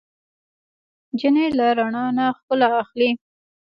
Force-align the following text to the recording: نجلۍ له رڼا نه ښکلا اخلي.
نجلۍ 1.13 1.47
له 1.57 1.65
رڼا 1.77 2.05
نه 2.17 2.25
ښکلا 2.37 2.67
اخلي. 2.81 3.09